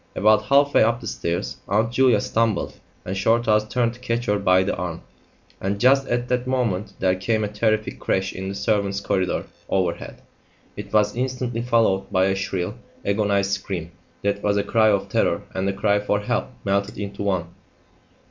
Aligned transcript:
About 0.15 0.45
half 0.45 0.73
way 0.73 0.81
up 0.81 0.99
the 0.99 1.05
stairs 1.05 1.57
Aunt 1.67 1.91
Julia 1.91 2.19
stumbled 2.21 2.73
and 3.05 3.15
Shorthouse 3.15 3.67
turned 3.69 3.93
to 3.93 3.99
catch 3.99 4.25
her 4.25 4.39
by 4.39 4.63
the 4.63 4.75
arm, 4.75 5.01
and 5.61 5.79
just 5.79 6.07
at 6.07 6.27
that 6.27 6.47
moment 6.47 6.93
there 6.97 7.13
came 7.15 7.43
a 7.43 7.47
terrific 7.47 7.99
crash 7.99 8.33
in 8.33 8.49
the 8.49 8.55
servants' 8.55 8.99
corridor 8.99 9.45
overhead. 9.69 10.23
It 10.75 10.91
was 10.91 11.15
instantly 11.15 11.61
followed 11.61 12.11
by 12.11 12.25
a 12.25 12.33
shrill, 12.35 12.73
agonised 13.05 13.51
scream 13.51 13.91
that 14.23 14.41
was 14.41 14.57
a 14.57 14.63
cry 14.63 14.89
of 14.89 15.07
terror 15.07 15.43
and 15.53 15.69
a 15.69 15.73
cry 15.73 15.99
for 15.99 16.21
help 16.21 16.47
melted 16.65 16.97
into 16.97 17.21
one. 17.21 17.49